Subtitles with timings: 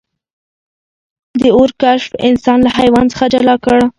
[1.41, 3.79] د اور کشف انسان له حیوان څخه جلا کړ.